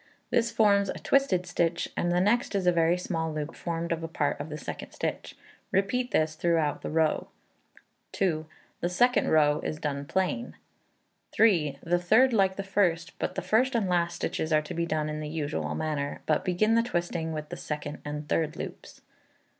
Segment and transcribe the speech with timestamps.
[0.31, 4.01] This forms a twisted stitch, and the next is a very small loop formed of
[4.01, 5.37] a part of the second stitch.
[5.71, 7.27] Repeat this throughout the row.
[8.19, 8.45] ii.
[8.79, 10.55] The second row is done plain.
[11.39, 11.77] iii.
[11.83, 15.07] The third like the first; but the first and last stitches are to be done
[15.07, 19.01] in the usual manner, but begin the twisting with the second and third loops.